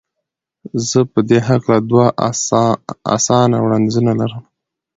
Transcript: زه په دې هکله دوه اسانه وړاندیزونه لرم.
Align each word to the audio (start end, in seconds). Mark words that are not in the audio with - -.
زه 0.89 0.99
په 1.11 1.19
دې 1.29 1.39
هکله 1.47 1.77
دوه 1.89 2.05
اسانه 3.15 3.57
وړاندیزونه 3.61 4.11
لرم. 4.19 4.43